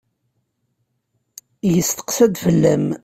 [1.73, 2.85] Yesteqsa-d fell-am.